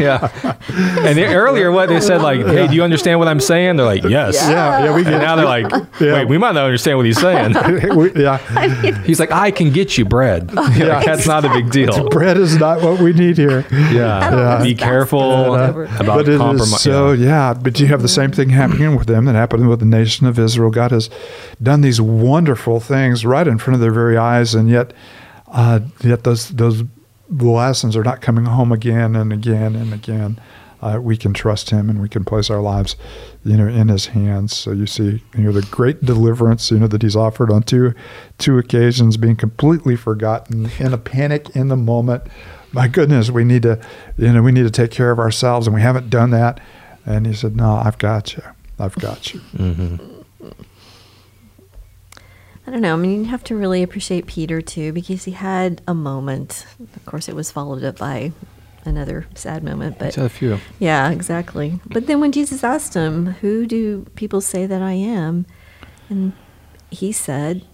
yeah. 0.00 0.56
And 0.68 1.16
then 1.16 1.32
earlier, 1.32 1.70
what 1.70 1.88
they 1.88 2.00
said, 2.00 2.22
like, 2.22 2.44
"Hey, 2.44 2.66
do 2.66 2.74
you 2.74 2.82
understand 2.82 3.20
what 3.20 3.28
I'm 3.28 3.38
saying?" 3.38 3.76
They're 3.76 3.86
like, 3.86 4.02
"Yes." 4.02 4.34
yeah, 4.34 4.84
yeah, 4.84 4.94
we 4.94 5.04
And 5.04 5.22
now 5.22 5.36
they're 5.36 5.44
like, 5.44 5.70
Yeah. 6.00 6.14
"Wait, 6.14 6.28
we 6.28 6.36
might 6.36 6.52
not 6.52 6.64
understand 6.64 6.96
what 6.96 7.06
he's 7.06 7.20
saying." 7.20 7.54
we, 7.94 8.12
yeah. 8.14 8.38
He's 9.04 9.20
like, 9.20 9.30
"I 9.30 9.52
can 9.52 9.70
get 9.70 9.96
you 9.96 10.04
bread. 10.04 10.50
Yeah. 10.74 11.04
That's 11.04 11.28
not 11.28 11.44
a 11.44 11.50
big 11.50 11.70
deal." 11.70 12.08
bread 12.08 12.36
is 12.36 12.56
not 12.56 12.82
what 12.82 13.00
we 13.00 13.12
need 13.12 13.36
here. 13.36 13.64
Yeah. 13.70 14.58
Yeah. 14.58 14.62
Be 14.62 14.74
careful 14.74 15.54
About 15.84 16.16
but 16.16 16.28
it 16.28 16.38
compromise. 16.38 16.72
is 16.72 16.80
so 16.80 17.12
yeah. 17.12 17.54
But 17.54 17.80
you 17.80 17.86
have 17.86 18.02
the 18.02 18.08
same 18.08 18.32
thing 18.32 18.50
happening 18.50 18.96
with 18.96 19.06
them 19.06 19.24
that 19.26 19.34
happened 19.34 19.68
with 19.68 19.80
the 19.80 19.86
nation 19.86 20.26
of 20.26 20.38
Israel. 20.38 20.70
God 20.70 20.90
has 20.90 21.10
done 21.62 21.80
these 21.80 22.00
wonderful 22.00 22.80
things 22.80 23.24
right 23.24 23.46
in 23.46 23.58
front 23.58 23.74
of 23.74 23.80
their 23.80 23.92
very 23.92 24.16
eyes, 24.16 24.54
and 24.54 24.68
yet, 24.68 24.92
uh, 25.48 25.80
yet 26.02 26.24
those 26.24 26.48
those 26.50 26.82
lessons 27.28 27.96
are 27.96 28.04
not 28.04 28.20
coming 28.20 28.44
home 28.44 28.72
again 28.72 29.16
and 29.16 29.32
again 29.32 29.74
and 29.74 29.92
again. 29.92 30.38
Uh, 30.82 31.00
we 31.00 31.16
can 31.16 31.32
trust 31.32 31.70
Him, 31.70 31.88
and 31.88 32.02
we 32.02 32.10
can 32.10 32.24
place 32.24 32.50
our 32.50 32.60
lives, 32.60 32.94
you 33.42 33.56
know, 33.56 33.66
in 33.66 33.88
His 33.88 34.06
hands. 34.06 34.54
So 34.54 34.70
you 34.72 34.86
see, 34.86 35.22
you 35.34 35.44
know, 35.44 35.52
the 35.52 35.62
great 35.70 36.02
deliverance, 36.02 36.70
you 36.70 36.78
know, 36.78 36.88
that 36.88 37.00
He's 37.00 37.16
offered 37.16 37.50
on 37.50 37.62
two 37.62 37.94
two 38.36 38.58
occasions, 38.58 39.16
being 39.16 39.36
completely 39.36 39.96
forgotten 39.96 40.70
in 40.78 40.92
a 40.92 40.98
panic 40.98 41.48
in 41.56 41.68
the 41.68 41.76
moment 41.76 42.24
my 42.74 42.88
goodness, 42.88 43.30
we 43.30 43.44
need 43.44 43.62
to, 43.62 43.80
you 44.18 44.32
know, 44.32 44.42
we 44.42 44.52
need 44.52 44.64
to 44.64 44.70
take 44.70 44.90
care 44.90 45.10
of 45.10 45.18
ourselves, 45.18 45.66
and 45.66 45.74
we 45.74 45.80
haven't 45.80 46.10
done 46.10 46.30
that. 46.30 46.60
And 47.06 47.26
he 47.26 47.32
said, 47.32 47.56
No, 47.56 47.74
I've 47.76 47.98
got 47.98 48.34
you. 48.34 48.42
I've 48.78 48.96
got 48.96 49.32
you. 49.32 49.40
Mm-hmm. 49.56 50.20
I 52.66 52.70
don't 52.70 52.80
know. 52.80 52.94
I 52.94 52.96
mean, 52.96 53.24
you 53.24 53.30
have 53.30 53.44
to 53.44 53.56
really 53.56 53.82
appreciate 53.82 54.26
Peter 54.26 54.60
too 54.62 54.92
because 54.92 55.24
he 55.24 55.32
had 55.32 55.82
a 55.86 55.94
moment. 55.94 56.66
Of 56.96 57.04
course, 57.04 57.28
it 57.28 57.36
was 57.36 57.50
followed 57.50 57.84
up 57.84 57.98
by 57.98 58.32
another 58.86 59.26
sad 59.34 59.62
moment, 59.62 59.98
but 59.98 60.14
had 60.14 60.24
a 60.24 60.28
few. 60.28 60.58
yeah, 60.78 61.10
exactly. 61.10 61.78
But 61.86 62.06
then 62.06 62.20
when 62.20 62.32
Jesus 62.32 62.64
asked 62.64 62.94
him, 62.94 63.26
"Who 63.42 63.66
do 63.66 64.06
people 64.14 64.40
say 64.40 64.66
that 64.66 64.80
I 64.80 64.92
am?" 64.92 65.44
and 66.08 66.32
he 66.90 67.12
said, 67.12 67.64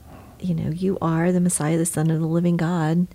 "You 0.40 0.54
know, 0.56 0.70
you 0.70 0.98
are 1.00 1.30
the 1.30 1.40
Messiah, 1.40 1.78
the 1.78 1.86
Son 1.86 2.10
of 2.10 2.20
the 2.20 2.26
living 2.26 2.56
God." 2.56 3.06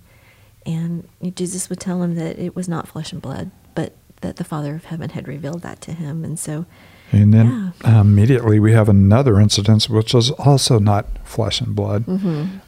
And 0.66 1.08
Jesus 1.36 1.70
would 1.70 1.80
tell 1.80 2.02
him 2.02 2.16
that 2.16 2.38
it 2.38 2.56
was 2.56 2.68
not 2.68 2.88
flesh 2.88 3.12
and 3.12 3.22
blood, 3.22 3.50
but 3.74 3.94
that 4.20 4.36
the 4.36 4.44
Father 4.44 4.74
of 4.74 4.84
Heaven 4.86 5.10
had 5.10 5.28
revealed 5.28 5.62
that 5.62 5.80
to 5.82 5.92
him. 5.92 6.24
And 6.24 6.38
so, 6.38 6.66
And 7.12 7.32
then 7.32 7.72
uh, 7.84 8.00
immediately 8.00 8.58
we 8.58 8.72
have 8.72 8.88
another 8.88 9.38
incident, 9.38 9.84
which 9.84 10.12
is 10.14 10.30
also 10.32 10.80
not 10.80 11.06
flesh 11.24 11.60
and 11.60 11.74
blood, 11.76 12.04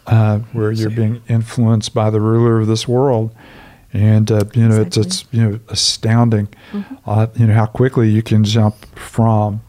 uh, 0.07 0.39
where 0.53 0.71
you're 0.71 0.91
being 0.91 1.23
influenced 1.29 1.93
by 1.93 2.11
the 2.11 2.21
ruler 2.21 2.61
of 2.61 2.69
this 2.69 2.87
world. 2.87 3.35
And 3.93 4.31
uh, 4.31 4.45
you 4.53 4.69
know 4.69 4.83
it's 4.83 4.97
it's 4.99 5.25
you 5.33 5.43
know 5.43 5.61
astounding, 5.69 6.49
uh, 7.07 7.27
you 7.35 7.47
know 7.47 7.55
how 7.55 7.67
quickly 7.67 8.11
you 8.11 8.23
can 8.23 8.45
jump 8.45 8.77
from, 8.97 9.63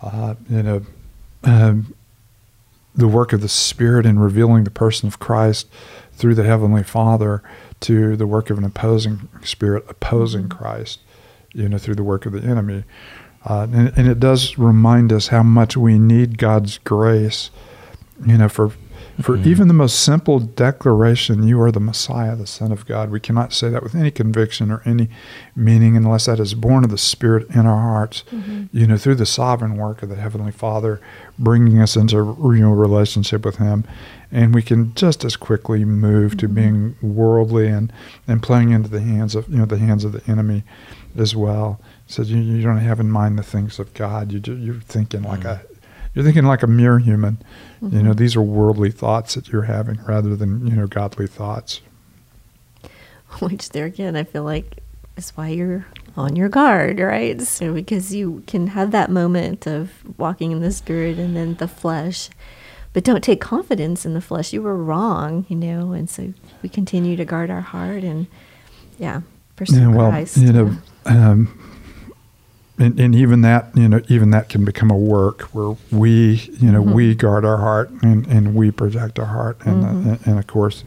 uh, 0.00 0.34
you 0.48 0.62
know, 0.62 0.82
um, 1.42 1.94
the 2.94 3.08
work 3.08 3.32
of 3.32 3.40
the 3.40 3.48
Spirit 3.48 4.06
in 4.06 4.18
revealing 4.18 4.64
the 4.64 4.70
person 4.70 5.06
of 5.06 5.18
Christ 5.18 5.68
through 6.12 6.34
the 6.34 6.44
Heavenly 6.44 6.82
Father 6.82 7.42
to 7.80 8.16
the 8.16 8.26
work 8.26 8.50
of 8.50 8.58
an 8.58 8.64
opposing 8.64 9.28
spirit 9.42 9.84
opposing 9.88 10.48
Christ, 10.48 11.00
you 11.52 11.68
know, 11.68 11.78
through 11.78 11.94
the 11.94 12.04
work 12.04 12.26
of 12.26 12.32
the 12.32 12.42
enemy. 12.42 12.84
Uh, 13.44 13.66
and, 13.72 13.92
and 13.96 14.08
it 14.08 14.20
does 14.20 14.58
remind 14.58 15.12
us 15.12 15.28
how 15.28 15.42
much 15.42 15.76
we 15.76 15.98
need 15.98 16.36
God's 16.36 16.78
grace, 16.78 17.50
you 18.26 18.36
know, 18.36 18.48
for 18.48 18.72
for 19.22 19.36
mm-hmm. 19.36 19.48
even 19.48 19.68
the 19.68 19.74
most 19.74 20.00
simple 20.00 20.38
declaration, 20.38 21.42
you 21.42 21.60
are 21.60 21.72
the 21.72 21.80
Messiah, 21.80 22.36
the 22.36 22.46
Son 22.46 22.72
of 22.72 22.86
God. 22.86 23.10
We 23.10 23.20
cannot 23.20 23.52
say 23.52 23.68
that 23.68 23.82
with 23.82 23.94
any 23.94 24.10
conviction 24.10 24.70
or 24.70 24.82
any 24.84 25.08
meaning 25.54 25.96
unless 25.96 26.26
that 26.26 26.40
is 26.40 26.54
born 26.54 26.84
of 26.84 26.90
the 26.90 26.98
Spirit 26.98 27.48
in 27.50 27.66
our 27.66 27.80
hearts, 27.80 28.24
mm-hmm. 28.30 28.64
you 28.72 28.86
know, 28.86 28.96
through 28.96 29.16
the 29.16 29.26
sovereign 29.26 29.76
work 29.76 30.02
of 30.02 30.08
the 30.08 30.16
Heavenly 30.16 30.52
Father, 30.52 31.00
bringing 31.38 31.80
us 31.80 31.96
into 31.96 32.16
you 32.16 32.60
know, 32.60 32.72
relationship 32.72 33.44
with 33.44 33.56
Him. 33.56 33.84
And 34.32 34.54
we 34.54 34.62
can 34.62 34.94
just 34.94 35.24
as 35.24 35.36
quickly 35.36 35.84
move 35.84 36.36
to 36.38 36.46
mm-hmm. 36.46 36.54
being 36.54 36.96
worldly 37.02 37.68
and, 37.68 37.92
and 38.28 38.42
playing 38.42 38.70
into 38.70 38.88
the 38.88 39.00
hands 39.00 39.34
of 39.34 39.48
you 39.48 39.58
know 39.58 39.66
the 39.66 39.78
hands 39.78 40.04
of 40.04 40.12
the 40.12 40.22
enemy 40.30 40.62
as 41.16 41.34
well. 41.34 41.80
So 42.06 42.22
you, 42.22 42.38
you 42.38 42.62
don't 42.62 42.78
have 42.78 43.00
in 43.00 43.10
mind 43.10 43.38
the 43.38 43.42
things 43.42 43.78
of 43.78 43.92
God. 43.94 44.32
You 44.32 44.40
ju- 44.40 44.56
you're 44.56 44.80
thinking 44.80 45.22
like 45.22 45.44
a 45.44 45.62
you're 46.14 46.24
thinking 46.24 46.44
like 46.44 46.62
a 46.62 46.66
mere 46.66 46.98
human. 46.98 47.38
You 47.82 48.02
know, 48.02 48.12
these 48.12 48.36
are 48.36 48.42
worldly 48.42 48.90
thoughts 48.90 49.34
that 49.34 49.48
you're 49.48 49.62
having 49.62 50.02
rather 50.04 50.36
than 50.36 50.66
you 50.66 50.76
know 50.76 50.86
godly 50.86 51.26
thoughts. 51.26 51.80
which 53.40 53.70
there 53.70 53.86
again, 53.86 54.16
I 54.16 54.24
feel 54.24 54.42
like 54.44 54.80
is 55.16 55.30
why 55.30 55.48
you're 55.48 55.86
on 56.16 56.36
your 56.36 56.48
guard, 56.48 56.98
right? 56.98 57.40
So 57.42 57.72
because 57.72 58.14
you 58.14 58.42
can 58.46 58.68
have 58.68 58.90
that 58.90 59.10
moment 59.10 59.66
of 59.66 59.92
walking 60.18 60.50
in 60.52 60.60
the 60.60 60.72
spirit 60.72 61.18
and 61.18 61.36
then 61.36 61.54
the 61.54 61.68
flesh, 61.68 62.28
but 62.92 63.04
don't 63.04 63.22
take 63.22 63.40
confidence 63.40 64.04
in 64.04 64.14
the 64.14 64.20
flesh. 64.20 64.52
You 64.52 64.62
were 64.62 64.76
wrong, 64.76 65.46
you 65.48 65.56
know, 65.56 65.92
and 65.92 66.10
so 66.10 66.32
we 66.62 66.68
continue 66.68 67.16
to 67.16 67.24
guard 67.24 67.50
our 67.50 67.60
heart 67.60 68.02
and 68.02 68.26
yeah, 68.98 69.20
pursue 69.56 69.80
Yeah, 69.80 69.88
well, 69.88 70.10
Christ. 70.10 70.36
you 70.38 70.52
know, 70.52 70.76
um, 71.06 71.69
and, 72.80 72.98
and 72.98 73.14
even 73.14 73.42
that, 73.42 73.76
you 73.76 73.88
know, 73.88 74.00
even 74.08 74.30
that 74.30 74.48
can 74.48 74.64
become 74.64 74.90
a 74.90 74.96
work 74.96 75.42
where 75.54 75.76
we, 75.92 76.50
you 76.58 76.72
know, 76.72 76.80
we 76.80 77.14
guard 77.14 77.44
our 77.44 77.58
heart 77.58 77.90
and, 78.02 78.26
and 78.26 78.54
we 78.54 78.70
protect 78.70 79.18
our 79.18 79.26
heart, 79.26 79.58
and 79.66 79.84
uh, 79.84 79.88
and, 79.88 80.26
and 80.26 80.38
of 80.38 80.46
course, 80.46 80.82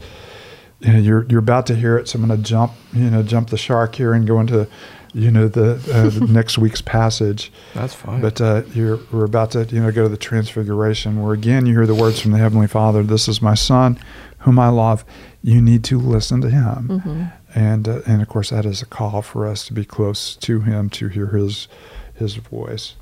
you 0.80 0.92
know, 0.92 0.98
you're 0.98 1.24
you're 1.26 1.38
about 1.38 1.66
to 1.66 1.76
hear 1.76 1.96
it. 1.96 2.08
So 2.08 2.18
I'm 2.18 2.26
going 2.26 2.36
to 2.36 2.44
jump, 2.46 2.72
you 2.92 3.08
know, 3.10 3.22
jump 3.22 3.50
the 3.50 3.56
shark 3.56 3.94
here 3.94 4.12
and 4.12 4.26
go 4.26 4.40
into, 4.40 4.68
you 5.12 5.30
know, 5.30 5.46
the, 5.46 5.74
uh, 5.92 6.10
the 6.10 6.26
next 6.32 6.58
week's 6.58 6.82
passage. 6.82 7.52
That's 7.74 7.94
fine. 7.94 8.20
But 8.20 8.40
uh, 8.40 8.62
you're, 8.74 8.98
we're 9.12 9.24
about 9.24 9.52
to, 9.52 9.64
you 9.64 9.80
know, 9.80 9.92
go 9.92 10.02
to 10.02 10.08
the 10.08 10.16
Transfiguration, 10.16 11.22
where 11.22 11.32
again 11.32 11.64
you 11.64 11.74
hear 11.74 11.86
the 11.86 11.94
words 11.94 12.20
from 12.20 12.32
the 12.32 12.38
Heavenly 12.38 12.66
Father. 12.66 13.04
This 13.04 13.28
is 13.28 13.40
my 13.40 13.54
Son, 13.54 13.98
whom 14.38 14.58
I 14.58 14.68
love. 14.68 15.04
You 15.42 15.60
need 15.62 15.84
to 15.84 15.98
listen 16.00 16.40
to 16.40 16.50
Him, 16.50 17.30
and 17.54 17.88
uh, 17.88 18.00
and 18.06 18.20
of 18.22 18.28
course 18.28 18.50
that 18.50 18.64
is 18.66 18.82
a 18.82 18.86
call 18.86 19.22
for 19.22 19.46
us 19.46 19.64
to 19.66 19.72
be 19.72 19.84
close 19.84 20.36
to 20.36 20.60
Him, 20.60 20.90
to 20.90 21.08
hear 21.08 21.26
His 21.28 21.68
His 22.14 22.34
voice, 22.36 22.94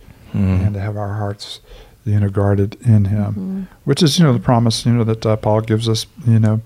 and 0.64 0.74
to 0.74 0.80
have 0.80 0.96
our 0.96 1.14
hearts, 1.14 1.60
you 2.04 2.18
know, 2.20 2.28
guarded 2.30 2.76
in 2.82 3.06
Him, 3.06 3.68
which 3.84 4.02
is 4.02 4.18
you 4.18 4.24
know 4.24 4.32
the 4.32 4.38
promise 4.38 4.84
you 4.86 4.92
know 4.92 5.04
that 5.04 5.24
uh, 5.26 5.36
Paul 5.36 5.60
gives 5.62 5.88
us. 5.88 6.06
You 6.26 6.38
know, 6.38 6.60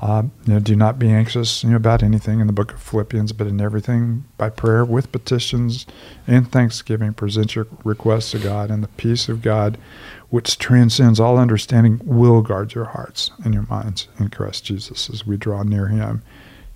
uh, 0.00 0.24
you 0.44 0.54
know, 0.54 0.60
do 0.60 0.76
not 0.76 0.98
be 0.98 1.08
anxious 1.08 1.64
you 1.64 1.70
know, 1.70 1.76
about 1.76 2.02
anything 2.02 2.40
in 2.40 2.46
the 2.46 2.52
book 2.52 2.74
of 2.74 2.82
Philippians, 2.82 3.32
but 3.32 3.46
in 3.46 3.60
everything 3.62 4.24
by 4.36 4.50
prayer 4.50 4.84
with 4.84 5.10
petitions 5.10 5.86
and 6.26 6.50
thanksgiving, 6.52 7.14
present 7.14 7.54
your 7.54 7.66
requests 7.82 8.32
to 8.32 8.38
God, 8.38 8.70
and 8.70 8.82
the 8.82 8.88
peace 8.88 9.28
of 9.28 9.40
God, 9.40 9.78
which 10.28 10.58
transcends 10.58 11.18
all 11.18 11.38
understanding, 11.38 12.00
will 12.04 12.42
guard 12.42 12.74
your 12.74 12.84
hearts 12.86 13.30
and 13.42 13.54
your 13.54 13.66
minds 13.70 14.08
in 14.18 14.28
Christ 14.28 14.66
Jesus 14.66 15.08
as 15.08 15.26
we 15.26 15.38
draw 15.38 15.62
near 15.62 15.88
Him. 15.88 16.22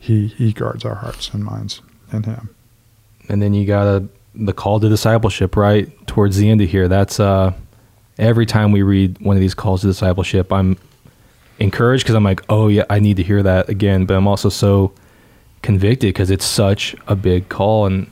He 0.01 0.27
He 0.29 0.53
guards 0.53 0.85
our 0.85 0.97
hearts 0.97 1.31
and 1.33 1.45
minds 1.45 1.81
in 2.13 2.25
Him. 2.25 2.51
and 3.29 3.41
then 3.41 3.55
you 3.55 3.65
got 3.67 3.87
a, 3.87 4.05
the 4.35 4.53
call 4.53 4.81
to 4.81 4.89
discipleship 4.89 5.55
right? 5.57 5.87
Towards 6.09 6.37
the 6.37 6.51
end 6.51 6.61
of 6.61 6.69
here 6.71 6.89
that's 6.89 7.21
uh 7.21 7.53
every 8.19 8.47
time 8.47 8.73
we 8.73 8.83
read 8.83 9.17
one 9.21 9.37
of 9.37 9.41
these 9.41 9.55
calls 9.55 9.81
to 9.81 9.87
discipleship 9.87 10.53
i'm 10.53 10.77
encouraged 11.59 12.05
because 12.05 12.15
i'm 12.15 12.25
like 12.25 12.43
oh 12.51 12.69
yeah 12.69 12.85
i 12.91 12.99
need 12.99 13.17
to 13.17 13.23
hear 13.23 13.43
that 13.43 13.69
again. 13.69 14.05
But 14.07 14.15
i'm 14.17 14.27
also 14.27 14.49
so 14.49 14.93
convicted 15.63 16.09
because 16.09 16.31
it's 16.31 16.45
such 16.45 16.97
a 17.07 17.15
big 17.15 17.49
call. 17.49 17.87
And 17.87 18.11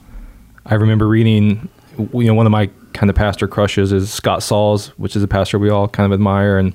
i 0.66 0.74
remember 0.74 1.08
reading 1.08 1.68
you 1.98 2.24
know 2.24 2.34
one 2.34 2.46
of 2.46 2.52
my 2.52 2.68
kind 2.92 3.10
of 3.10 3.16
pastor 3.16 3.46
crushes 3.48 3.92
is 3.92 4.12
scott 4.12 4.42
sauls 4.42 4.88
which 4.98 5.14
is 5.16 5.22
a 5.22 5.28
pastor 5.28 5.58
we 5.58 5.68
all 5.70 5.88
kind 5.88 6.06
of 6.06 6.12
admire. 6.12 6.58
And 6.58 6.74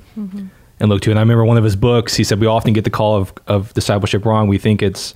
and 0.79 0.89
look 0.89 1.01
to 1.01 1.09
and 1.09 1.19
i 1.19 1.21
remember 1.21 1.45
one 1.45 1.57
of 1.57 1.63
his 1.63 1.75
books 1.75 2.15
he 2.15 2.23
said 2.23 2.39
we 2.39 2.47
often 2.47 2.73
get 2.73 2.83
the 2.83 2.89
call 2.89 3.15
of, 3.15 3.33
of 3.47 3.73
discipleship 3.73 4.25
wrong 4.25 4.47
we 4.47 4.57
think 4.57 4.81
it's 4.81 5.13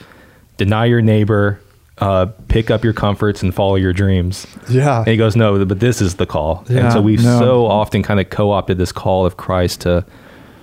deny 0.58 0.86
your 0.86 1.02
neighbor 1.02 1.60
uh, 2.00 2.28
pick 2.48 2.70
up 2.70 2.84
your 2.84 2.94
comforts 2.94 3.42
and 3.42 3.56
follow 3.56 3.76
your 3.76 3.92
dreams 3.92 4.46
Yeah. 4.70 5.00
and 5.00 5.08
he 5.08 5.18
goes, 5.18 5.36
no, 5.36 5.66
but 5.66 5.80
this 5.80 6.00
is 6.00 6.18
the 6.18 6.28
call. 6.28 6.64
Yeah, 6.70 6.82
and 6.82 6.94
so 6.94 7.02
we've 7.02 7.24
no. 7.24 7.40
so 7.40 7.66
often 7.66 8.04
kind 8.04 8.20
of 8.20 8.30
co-opted 8.30 8.78
this 8.78 8.92
call 8.92 9.26
of 9.26 9.38
Christ 9.38 9.82
to 9.82 10.06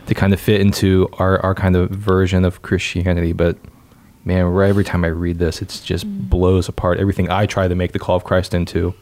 to 0.07 0.15
kind 0.15 0.33
of 0.33 0.39
fit 0.39 0.61
into 0.61 1.09
our, 1.15 1.41
our 1.41 1.53
kind 1.53 1.75
of 1.75 1.91
version 1.91 2.45
of 2.45 2.63
Christianity. 2.63 3.33
But 3.33 3.57
man, 4.25 4.47
every 4.63 4.85
time 4.85 5.03
I 5.05 5.09
read 5.09 5.41
this, 5.41 5.61
it's 5.61 5.81
just 5.81 6.07
blows 6.31 6.69
apart 6.69 7.01
everything 7.01 7.29
I 7.31 7.47
try 7.47 7.67
to 7.67 7.75
make 7.75 7.91
the 7.91 7.99
call 7.99 8.15
of 8.15 8.23
Christ 8.23 8.55
into. 8.55 8.95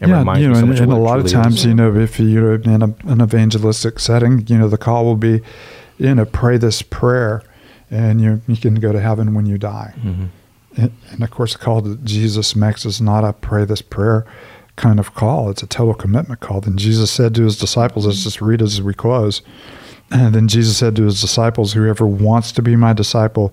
And 0.00 0.10
yeah, 0.10 0.36
you 0.36 0.48
know, 0.48 0.54
so 0.54 0.60
and, 0.60 0.78
and 0.78 0.92
a 0.92 0.96
lot 0.96 1.18
of 1.18 1.30
times, 1.30 1.60
is. 1.60 1.66
you 1.66 1.74
know, 1.74 1.96
if 1.96 2.20
you're 2.20 2.56
in 2.56 2.82
a, 2.82 2.94
an 3.04 3.22
evangelistic 3.22 3.98
setting, 3.98 4.46
you 4.46 4.58
know, 4.58 4.68
the 4.68 4.76
call 4.76 5.04
will 5.04 5.16
be, 5.16 5.40
you 5.98 6.14
know, 6.14 6.26
pray 6.26 6.58
this 6.58 6.82
prayer, 6.82 7.42
and 7.90 8.20
you 8.20 8.42
you 8.46 8.56
can 8.56 8.74
go 8.74 8.92
to 8.92 9.00
heaven 9.00 9.34
when 9.34 9.46
you 9.46 9.56
die. 9.56 9.94
Mm-hmm. 9.98 10.26
and, 10.76 10.92
and 11.10 11.22
of 11.22 11.30
course, 11.30 11.54
the 11.54 11.58
call 11.58 11.80
that 11.80 12.04
Jesus 12.04 12.54
makes 12.54 12.84
is 12.84 13.00
not 13.00 13.24
a 13.24 13.32
pray 13.32 13.64
this 13.64 13.82
prayer 13.82 14.26
kind 14.76 15.00
of 15.00 15.14
call. 15.14 15.50
It's 15.50 15.62
a 15.62 15.66
total 15.66 15.94
commitment 15.94 16.40
call. 16.40 16.60
Then 16.60 16.76
Jesus 16.76 17.10
said 17.10 17.34
to 17.34 17.44
his 17.44 17.58
disciples, 17.58 18.06
let's 18.06 18.22
just 18.22 18.40
read 18.40 18.62
as 18.62 18.80
we 18.80 18.94
close. 18.94 19.42
And 20.10 20.34
then 20.34 20.46
Jesus 20.48 20.76
said 20.76 20.94
to 20.96 21.04
his 21.04 21.20
disciples, 21.20 21.72
Whoever 21.72 22.06
wants 22.06 22.52
to 22.52 22.62
be 22.62 22.76
my 22.76 22.92
disciple 22.92 23.52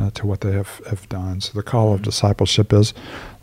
uh, 0.00 0.10
to 0.14 0.26
what 0.26 0.40
they 0.40 0.52
have, 0.52 0.80
have 0.88 1.08
done. 1.08 1.40
So 1.40 1.52
the 1.54 1.62
call 1.62 1.94
of 1.94 2.02
discipleship 2.02 2.72
is 2.72 2.94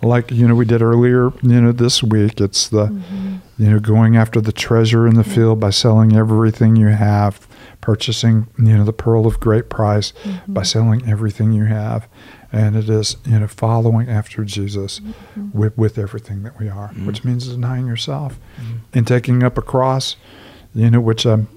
like, 0.01 0.31
you 0.31 0.47
know, 0.47 0.55
we 0.55 0.65
did 0.65 0.81
earlier, 0.81 1.31
you 1.41 1.61
know, 1.61 1.71
this 1.71 2.03
week. 2.03 2.39
It's 2.39 2.67
the, 2.69 2.87
mm-hmm. 2.87 3.37
you 3.57 3.69
know, 3.69 3.79
going 3.79 4.15
after 4.17 4.41
the 4.41 4.51
treasure 4.51 5.07
in 5.07 5.15
the 5.15 5.23
field 5.23 5.59
by 5.59 5.71
selling 5.71 6.15
everything 6.15 6.75
you 6.75 6.87
have, 6.87 7.47
purchasing, 7.81 8.47
you 8.57 8.77
know, 8.77 8.83
the 8.83 8.93
pearl 8.93 9.25
of 9.25 9.39
great 9.39 9.69
price 9.69 10.13
mm-hmm. 10.23 10.53
by 10.53 10.63
selling 10.63 11.07
everything 11.09 11.51
you 11.51 11.65
have. 11.65 12.07
And 12.51 12.75
it 12.75 12.89
is, 12.89 13.17
you 13.25 13.39
know, 13.39 13.47
following 13.47 14.09
after 14.09 14.45
Jesus 14.45 14.99
mm-hmm. 14.99 15.57
with, 15.57 15.77
with 15.77 15.97
everything 15.97 16.43
that 16.43 16.57
we 16.59 16.69
are, 16.69 16.89
which 16.89 17.19
mm-hmm. 17.19 17.29
means 17.29 17.47
denying 17.47 17.87
yourself 17.87 18.39
mm-hmm. 18.59 18.77
and 18.93 19.05
taking 19.05 19.43
up 19.43 19.57
a 19.57 19.61
cross, 19.61 20.15
you 20.73 20.89
know, 20.89 21.01
which 21.01 21.25
um, 21.25 21.49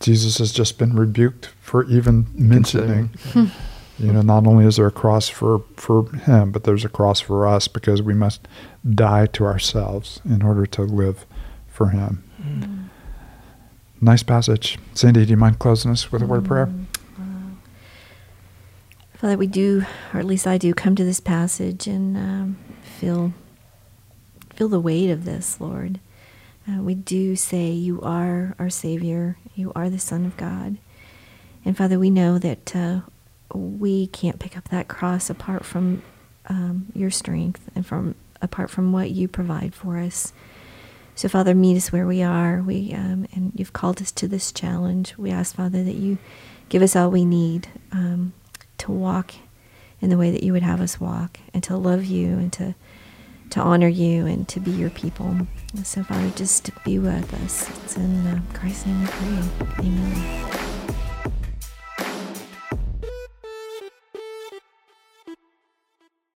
Jesus 0.00 0.38
has 0.38 0.52
just 0.52 0.78
been 0.78 0.94
rebuked 0.94 1.46
for 1.60 1.84
even 1.84 2.26
mentioning. 2.34 3.10
You 3.98 4.12
know, 4.12 4.22
not 4.22 4.46
only 4.46 4.64
is 4.64 4.76
there 4.76 4.86
a 4.86 4.92
cross 4.92 5.28
for, 5.28 5.64
for 5.74 6.08
him, 6.10 6.52
but 6.52 6.62
there's 6.62 6.84
a 6.84 6.88
cross 6.88 7.20
for 7.20 7.48
us 7.48 7.66
because 7.66 8.00
we 8.00 8.14
must 8.14 8.46
die 8.88 9.26
to 9.26 9.44
ourselves 9.44 10.20
in 10.24 10.42
order 10.42 10.66
to 10.66 10.82
live 10.82 11.26
for 11.66 11.88
him. 11.88 12.22
Mm. 12.40 12.88
Nice 14.00 14.22
passage. 14.22 14.78
Cindy, 14.94 15.24
do 15.24 15.30
you 15.30 15.36
mind 15.36 15.58
closing 15.58 15.90
us 15.90 16.12
with 16.12 16.22
a 16.22 16.26
word 16.26 16.38
of 16.38 16.44
prayer? 16.44 16.66
Mm. 16.66 17.56
Father, 19.14 19.36
we 19.36 19.48
do, 19.48 19.84
or 20.14 20.20
at 20.20 20.26
least 20.26 20.46
I 20.46 20.58
do, 20.58 20.72
come 20.74 20.94
to 20.94 21.02
this 21.02 21.18
passage 21.18 21.88
and 21.88 22.16
um, 22.16 22.58
feel 22.82 23.32
feel 24.54 24.68
the 24.68 24.80
weight 24.80 25.10
of 25.10 25.24
this, 25.24 25.60
Lord. 25.60 25.98
Uh, 26.68 26.82
we 26.82 26.94
do 26.94 27.34
say 27.34 27.70
you 27.70 28.00
are 28.02 28.54
our 28.58 28.70
Savior, 28.70 29.38
you 29.56 29.72
are 29.74 29.90
the 29.90 29.98
Son 29.98 30.24
of 30.24 30.36
God. 30.36 30.78
And 31.64 31.76
Father, 31.76 31.98
we 31.98 32.10
know 32.10 32.38
that 32.38 32.76
uh, 32.76 33.00
we 33.54 34.06
can't 34.08 34.38
pick 34.38 34.56
up 34.56 34.68
that 34.68 34.88
cross 34.88 35.30
apart 35.30 35.64
from 35.64 36.02
um, 36.48 36.86
your 36.94 37.10
strength 37.10 37.68
and 37.74 37.86
from 37.86 38.14
apart 38.40 38.70
from 38.70 38.92
what 38.92 39.10
you 39.10 39.28
provide 39.28 39.74
for 39.74 39.98
us. 39.98 40.32
So, 41.14 41.28
Father, 41.28 41.54
meet 41.54 41.76
us 41.76 41.90
where 41.90 42.06
we 42.06 42.22
are. 42.22 42.62
We 42.62 42.92
um, 42.92 43.26
and 43.34 43.52
you've 43.54 43.72
called 43.72 44.00
us 44.00 44.12
to 44.12 44.28
this 44.28 44.52
challenge. 44.52 45.14
We 45.18 45.30
ask, 45.30 45.56
Father, 45.56 45.82
that 45.82 45.96
you 45.96 46.18
give 46.68 46.82
us 46.82 46.94
all 46.94 47.10
we 47.10 47.24
need 47.24 47.68
um, 47.90 48.32
to 48.78 48.92
walk 48.92 49.34
in 50.00 50.10
the 50.10 50.16
way 50.16 50.30
that 50.30 50.44
you 50.44 50.52
would 50.52 50.62
have 50.62 50.80
us 50.80 51.00
walk, 51.00 51.40
and 51.52 51.62
to 51.64 51.76
love 51.76 52.04
you, 52.04 52.28
and 52.38 52.52
to 52.52 52.74
to 53.50 53.60
honor 53.60 53.88
you, 53.88 54.26
and 54.26 54.46
to 54.48 54.60
be 54.60 54.70
your 54.70 54.90
people. 54.90 55.36
so, 55.82 56.04
Father, 56.04 56.30
just 56.36 56.70
be 56.84 56.98
with 56.98 57.34
us. 57.42 57.68
It's 57.84 57.96
in 57.96 58.26
uh, 58.26 58.40
Christ's 58.52 58.86
name 58.86 59.00
we 59.00 59.06
pray. 59.06 59.86
Amen. 59.86 60.67